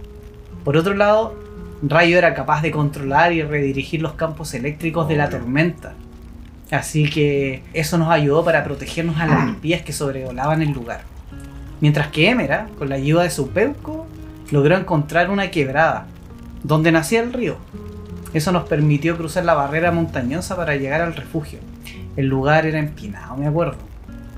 [0.63, 1.35] Por otro lado,
[1.81, 5.93] Rayo era capaz de controlar y redirigir los campos eléctricos de la tormenta.
[6.71, 11.01] Así que eso nos ayudó para protegernos a las arpías que sobrevolaban el lugar.
[11.81, 14.07] Mientras que Emera, con la ayuda de su peuco,
[14.51, 16.07] logró encontrar una quebrada,
[16.63, 17.57] donde nacía el río.
[18.33, 21.59] Eso nos permitió cruzar la barrera montañosa para llegar al refugio.
[22.15, 23.77] El lugar era empinado, me acuerdo.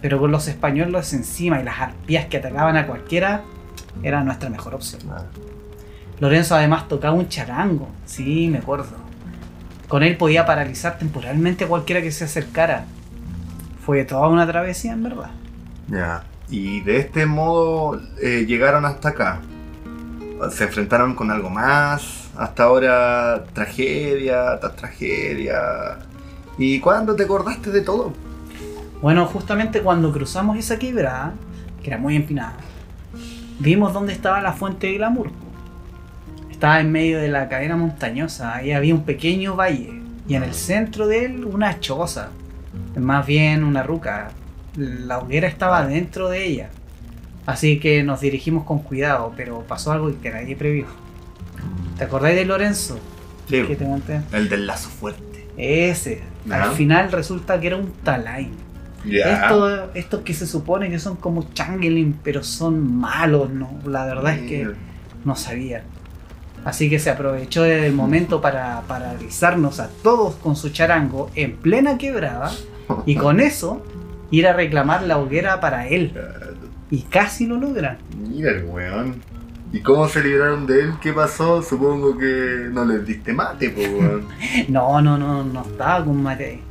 [0.01, 3.43] Pero con los españoles encima y las arpías que atacaban a cualquiera,
[4.03, 5.01] era nuestra mejor opción.
[6.19, 9.07] Lorenzo además tocaba un charango, sí, me acuerdo.
[9.87, 12.85] Con él podía paralizar temporalmente a cualquiera que se acercara.
[13.85, 15.31] Fue toda una travesía, en verdad.
[15.87, 16.23] Ya.
[16.49, 19.41] Y de este modo eh, llegaron hasta acá.
[20.51, 22.26] Se enfrentaron con algo más.
[22.37, 25.97] Hasta ahora tragedia, tras tragedia.
[26.59, 28.13] ¿Y cuándo te acordaste de todo?
[29.01, 31.33] Bueno, justamente cuando cruzamos esa quebrada,
[31.81, 32.55] que era muy empinada,
[33.59, 35.31] vimos dónde estaba la fuente de glamour.
[36.51, 40.53] Estaba en medio de la cadena montañosa, ahí había un pequeño valle, y en el
[40.53, 42.29] centro de él una choza,
[42.95, 44.29] más bien una ruca.
[44.75, 46.69] La hoguera estaba dentro de ella.
[47.47, 50.85] Así que nos dirigimos con cuidado, pero pasó algo que nadie previó.
[51.97, 52.99] ¿Te acordáis de Lorenzo?
[53.49, 54.21] Sí, Que te conté.
[54.33, 55.47] el del lazo fuerte.
[55.57, 56.21] Ese.
[56.45, 56.63] Ya.
[56.63, 58.51] Al final resulta que era un talain.
[59.05, 63.71] Estos, estos que se supone que son como changeling, pero son malos, ¿no?
[63.85, 64.67] La verdad es que
[65.23, 65.83] no sabía.
[66.65, 71.97] Así que se aprovechó del momento para paralizarnos a todos con su charango en plena
[71.97, 72.51] quebrada
[73.05, 73.81] y con eso
[74.31, 76.11] ir a reclamar la hoguera para él.
[76.91, 77.97] Y casi lo logran.
[78.29, 79.21] Mira el weón.
[79.71, 80.93] ¿Y cómo se libraron de él?
[81.01, 81.61] ¿Qué pasó?
[81.61, 83.89] Supongo que no les diste mate, pues.
[84.69, 86.61] No, no, no, no estaba con mate.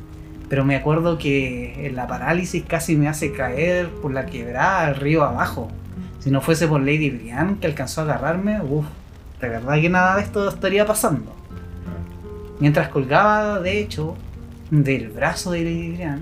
[0.49, 5.69] Pero me acuerdo que la parálisis casi me hace caer por la quebrada río abajo.
[6.19, 8.85] Si no fuese por Lady Brienne que alcanzó a agarrarme, uff,
[9.41, 11.33] de verdad que nada de esto estaría pasando.
[12.59, 14.15] Mientras colgaba, de hecho,
[14.71, 16.21] del brazo de Lady Brienne,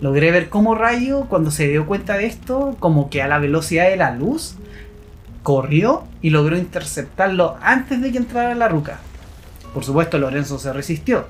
[0.00, 3.90] logré ver cómo Rayo, cuando se dio cuenta de esto, como que a la velocidad
[3.90, 4.56] de la luz,
[5.48, 8.98] corrió y logró interceptarlo antes de que entrara la ruca.
[9.72, 11.24] Por supuesto, Lorenzo se resistió.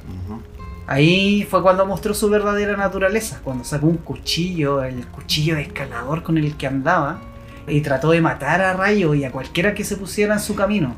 [0.88, 6.24] Ahí fue cuando mostró su verdadera naturaleza, cuando sacó un cuchillo, el cuchillo de escalador
[6.24, 7.20] con el que andaba,
[7.68, 10.96] y trató de matar a Rayo y a cualquiera que se pusiera en su camino.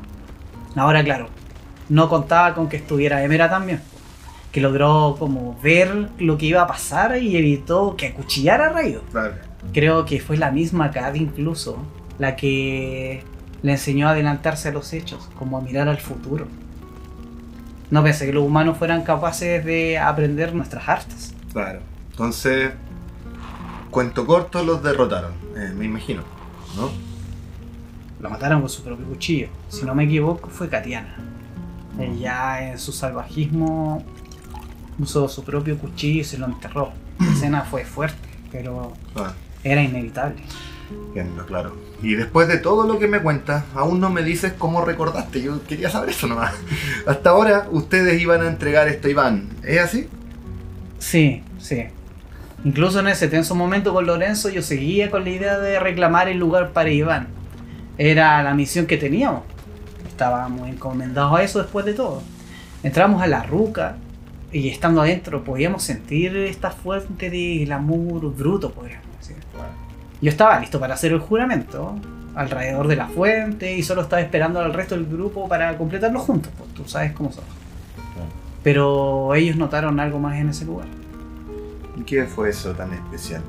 [0.75, 1.27] Ahora, claro,
[1.89, 3.81] no contaba con que estuviera Emera también,
[4.51, 9.03] que logró como ver lo que iba a pasar y evitó que acuchillara a Rayo.
[9.73, 11.77] Creo que fue la misma Cad incluso
[12.19, 13.23] la que
[13.63, 16.47] le enseñó a adelantarse a los hechos, como a mirar al futuro.
[17.89, 21.33] No pensé que los humanos fueran capaces de aprender nuestras artes.
[21.51, 21.79] Claro.
[22.11, 22.71] Entonces,
[23.89, 26.23] cuento corto, los derrotaron, eh, me imagino,
[26.77, 26.89] ¿no?
[28.19, 29.47] Lo mataron con su propio cuchillo.
[29.69, 31.15] Si no me equivoco, fue Katiana.
[31.99, 34.03] Ella en su salvajismo
[34.99, 36.91] usó su propio cuchillo y se lo enterró.
[37.19, 39.33] La escena fue fuerte, pero Ah.
[39.63, 40.41] era inevitable.
[41.07, 41.75] Entiendo, claro.
[42.01, 45.41] Y después de todo lo que me cuentas, aún no me dices cómo recordaste.
[45.41, 46.53] Yo quería saber eso nomás.
[47.05, 49.49] Hasta ahora ustedes iban a entregar esto a Iván.
[49.63, 50.07] ¿Es así?
[50.99, 51.85] Sí, sí.
[52.63, 56.37] Incluso en ese tenso momento con Lorenzo yo seguía con la idea de reclamar el
[56.37, 57.27] lugar para Iván.
[57.97, 59.43] Era la misión que teníamos.
[60.07, 62.21] Estábamos encomendados a eso después de todo.
[62.83, 63.97] Entramos a la ruca
[64.51, 69.37] y estando adentro podíamos sentir esta fuente de glamour bruto, podríamos decir.
[70.21, 71.95] Yo estaba listo para hacer el juramento
[72.35, 76.51] alrededor de la fuente y solo estaba esperando al resto del grupo para completarlo juntos,
[76.57, 77.43] pues tú sabes cómo son.
[78.63, 80.87] Pero ellos notaron algo más en ese lugar.
[81.97, 83.41] ¿Y qué fue eso tan especial?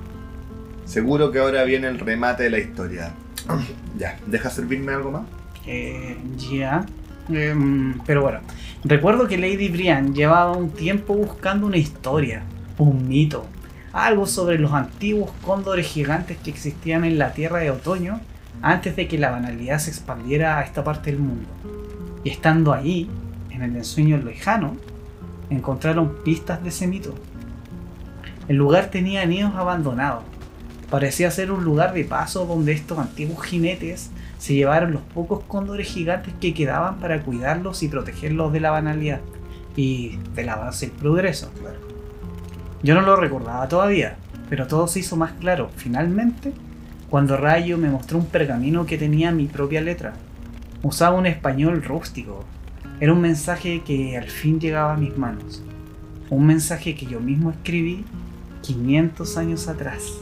[0.86, 3.12] Seguro que ahora viene el remate de la historia.
[3.98, 5.22] ya, ¿deja servirme algo más?
[5.66, 6.16] Eh,
[6.50, 6.86] ya.
[7.28, 8.40] Em, pero bueno,
[8.84, 12.42] recuerdo que Lady Brian llevaba un tiempo buscando una historia,
[12.78, 13.46] un mito,
[13.92, 18.20] algo sobre los antiguos cóndores gigantes que existían en la Tierra de Otoño
[18.62, 21.48] antes de que la banalidad se expandiera a esta parte del mundo.
[22.24, 23.10] Y estando ahí,
[23.50, 24.76] en el ensueño lejano,
[25.50, 27.14] encontraron pistas de ese mito.
[28.48, 30.24] El lugar tenía nidos abandonados.
[30.90, 35.88] Parecía ser un lugar de paso donde estos antiguos jinetes se llevaron los pocos cóndores
[35.88, 39.20] gigantes que quedaban para cuidarlos y protegerlos de la banalidad
[39.76, 41.50] y del avance y progreso.
[42.82, 44.16] Yo no lo recordaba todavía,
[44.48, 46.52] pero todo se hizo más claro finalmente
[47.12, 50.14] cuando Rayo me mostró un pergamino que tenía mi propia letra.
[50.82, 52.42] Usaba un español rústico.
[53.00, 55.62] Era un mensaje que al fin llegaba a mis manos.
[56.30, 58.06] Un mensaje que yo mismo escribí
[58.62, 60.14] 500 años atrás.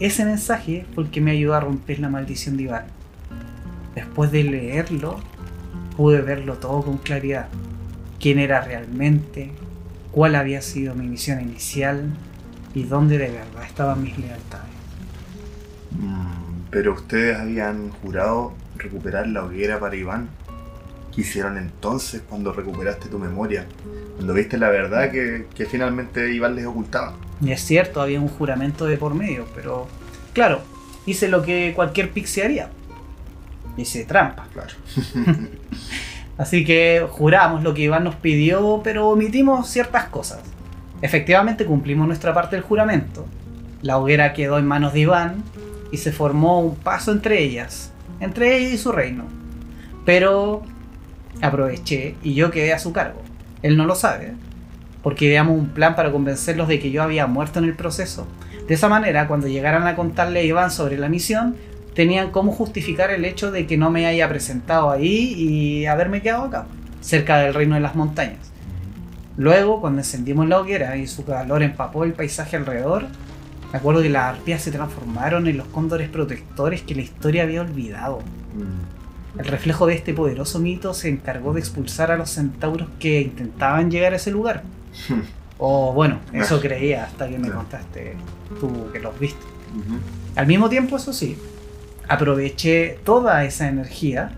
[0.00, 2.86] Ese mensaje fue el que me ayudó a romper la maldición de Iván.
[3.94, 5.20] Después de leerlo,
[5.96, 7.46] pude verlo todo con claridad.
[8.18, 9.52] Quién era realmente,
[10.18, 12.12] cuál había sido mi misión inicial
[12.74, 14.66] y dónde de verdad estaban mis lealtades.
[15.92, 20.28] Mm, pero ustedes habían jurado recuperar la hoguera para Iván.
[21.14, 23.64] ¿Qué hicieron entonces cuando recuperaste tu memoria?
[24.16, 27.14] Cuando viste la verdad que, que finalmente Iván les ocultaba.
[27.40, 29.86] Y es cierto, había un juramento de por medio, pero
[30.32, 30.62] claro,
[31.06, 32.70] hice lo que cualquier pixie haría.
[33.76, 34.48] Hice trampa.
[34.52, 34.74] Claro.
[36.38, 40.40] Así que juramos lo que Iván nos pidió, pero omitimos ciertas cosas.
[41.02, 43.26] Efectivamente cumplimos nuestra parte del juramento.
[43.82, 45.42] La hoguera quedó en manos de Iván
[45.90, 49.24] y se formó un paso entre ellas, entre ella y su reino.
[50.04, 50.62] Pero
[51.42, 53.20] aproveché y yo quedé a su cargo.
[53.62, 54.34] Él no lo sabe,
[55.02, 58.26] porque ideamos un plan para convencerlos de que yo había muerto en el proceso.
[58.68, 61.56] De esa manera, cuando llegaran a contarle a Iván sobre la misión,
[61.98, 66.44] tenían cómo justificar el hecho de que no me haya presentado ahí y haberme quedado
[66.44, 66.66] acá,
[67.00, 68.52] cerca del reino de las montañas.
[69.36, 73.06] Luego, cuando encendimos la hoguera y su calor empapó el paisaje alrededor,
[73.72, 77.62] me acuerdo que las arpías se transformaron en los cóndores protectores que la historia había
[77.62, 78.20] olvidado.
[79.36, 83.90] El reflejo de este poderoso mito se encargó de expulsar a los centauros que intentaban
[83.90, 84.62] llegar a ese lugar.
[85.60, 88.14] O bueno, eso creía hasta que me contaste
[88.60, 89.44] tú que los viste.
[90.36, 91.36] Al mismo tiempo, eso sí,
[92.08, 94.32] aproveché toda esa energía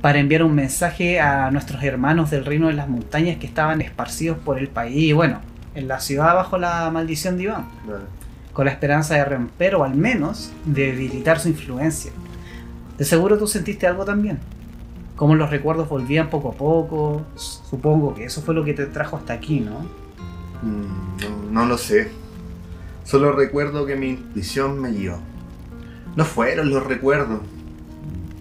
[0.00, 4.38] para enviar un mensaje a nuestros hermanos del reino de las montañas que estaban esparcidos
[4.38, 5.40] por el país y bueno,
[5.74, 7.66] en la ciudad bajo la maldición de Iván,
[8.52, 12.12] con la esperanza de romper o al menos de debilitar su influencia.
[12.96, 14.38] De seguro tú sentiste algo también.
[15.14, 17.22] Como los recuerdos volvían poco a poco.
[17.36, 19.80] Supongo que eso fue lo que te trajo hasta aquí, ¿no?
[20.62, 22.10] Mm, no, no lo sé.
[23.04, 25.18] Solo recuerdo que mi intuición me guió.
[26.18, 27.42] No fueron los recuerdos.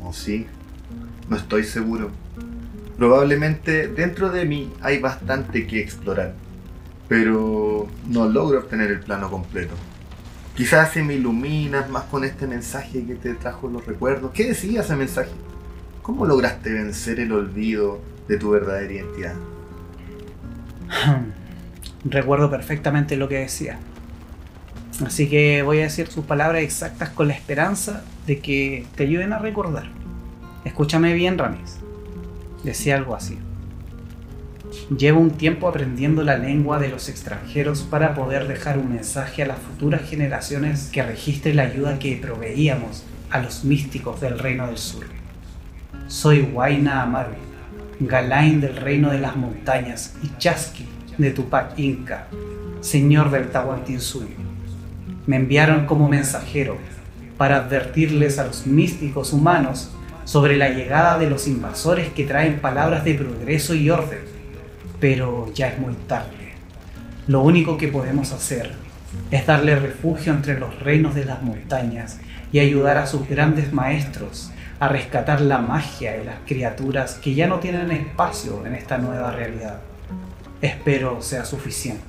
[0.04, 0.48] ¿O sí?
[1.30, 2.10] No estoy seguro.
[2.98, 6.34] Probablemente dentro de mí hay bastante que explorar.
[7.08, 9.76] Pero no logro obtener el plano completo.
[10.56, 14.32] Quizás si me iluminas más con este mensaje que te trajo los recuerdos.
[14.34, 15.30] ¿Qué decía ese mensaje?
[16.02, 19.36] ¿Cómo lograste vencer el olvido de tu verdadera identidad?
[22.06, 23.78] Recuerdo perfectamente lo que decía.
[25.06, 29.32] Así que voy a decir sus palabras exactas con la esperanza de que te ayuden
[29.32, 29.86] a recordar.
[30.66, 31.78] Escúchame bien, Ramis.
[32.64, 33.38] Decía algo así.
[34.98, 39.48] Llevo un tiempo aprendiendo la lengua de los extranjeros para poder dejar un mensaje a
[39.48, 44.78] las futuras generaciones que registre la ayuda que proveíamos a los místicos del Reino del
[44.78, 45.06] Sur.
[46.08, 47.36] Soy Huayna Amaru,
[48.00, 50.88] Galain del Reino de las Montañas y Chasqui
[51.18, 52.28] de Tupac Inca,
[52.82, 54.57] señor del Tahuantinsuyo.
[55.28, 56.78] Me enviaron como mensajero
[57.38, 59.92] para advertirles a los místicos humanos
[60.26, 64.38] sobre la llegada de los invasores que traen palabras de progreso y orden
[65.00, 66.54] pero ya es muy tarde.
[67.28, 68.72] Lo único que podemos hacer
[69.32, 72.20] es darle refugio entre los reinos de las montañas
[72.52, 77.48] y ayudar a sus grandes maestros a rescatar la magia y las criaturas que ya
[77.48, 79.80] no tienen espacio en esta nueva realidad.
[80.62, 82.04] Espero sea suficiente.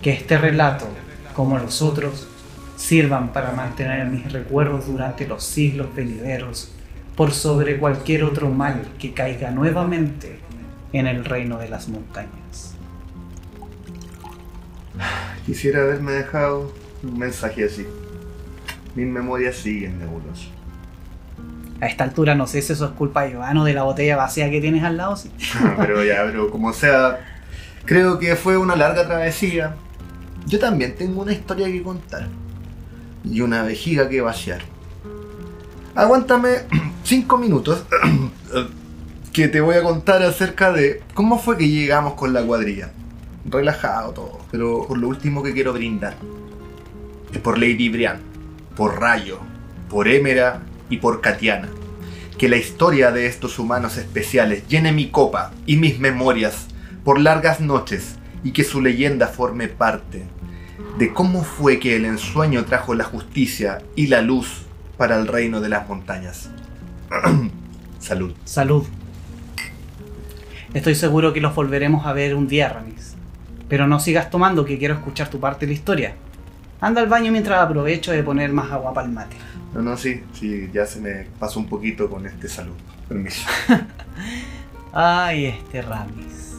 [0.00, 0.88] Que este relato,
[1.34, 2.28] como los otros,
[2.76, 6.72] sirvan para mantener mis recuerdos durante los siglos venideros
[7.16, 10.38] por sobre cualquier otro mal que caiga nuevamente
[10.92, 12.74] en el reino de las montañas.
[15.46, 16.72] Quisiera haberme dejado
[17.02, 17.86] un mensaje así.
[18.94, 20.48] Mis memorias siguen nebulosas.
[21.80, 24.50] A esta altura no sé si eso es culpa de o de la botella vacía
[24.50, 25.16] que tienes al lado.
[25.16, 25.32] sí.
[25.78, 27.18] Pero ya, pero como sea,
[27.84, 29.74] creo que fue una larga travesía.
[30.46, 32.28] Yo también tengo una historia que contar.
[33.24, 34.62] Y una vejiga que vaciar.
[35.94, 36.48] Aguántame
[37.04, 37.84] cinco minutos
[39.32, 42.92] que te voy a contar acerca de cómo fue que llegamos con la cuadrilla.
[43.44, 46.14] Relajado todo, pero por lo último que quiero brindar.
[47.32, 48.20] Es por Lady Brian,
[48.76, 49.38] por Rayo,
[49.88, 51.68] por Emera y por Katiana.
[52.38, 56.66] Que la historia de estos humanos especiales llene mi copa y mis memorias
[57.04, 60.24] por largas noches y que su leyenda forme parte
[60.98, 64.62] de cómo fue que el ensueño trajo la justicia y la luz
[64.96, 66.50] para el reino de las montañas.
[67.98, 68.34] Salud.
[68.44, 68.84] Salud.
[70.74, 73.14] Estoy seguro que los volveremos a ver un día, Ramis.
[73.68, 76.14] Pero no sigas tomando, que quiero escuchar tu parte de la historia.
[76.80, 79.36] Anda al baño mientras aprovecho de poner más agua para el mate.
[79.74, 82.74] No, no, sí, sí, ya se me pasó un poquito con este salud.
[83.08, 83.46] Permiso.
[84.92, 86.51] Ay, este Ramis.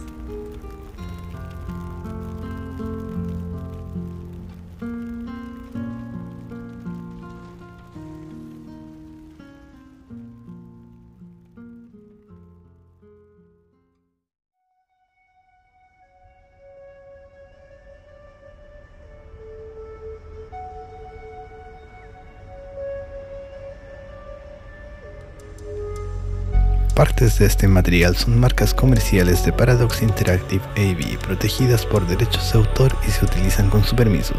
[27.13, 32.57] Partes de este material son marcas comerciales de Paradox Interactive AB protegidas por derechos de
[32.57, 34.33] autor y se utilizan con su permiso.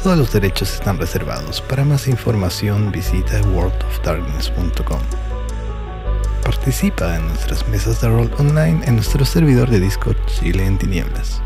[0.00, 1.60] Todos los derechos están reservados.
[1.60, 5.00] Para más información visita worldofdarkness.com.
[6.44, 11.42] Participa en nuestras mesas de rol online en nuestro servidor de Discord Chile en Tinieblas.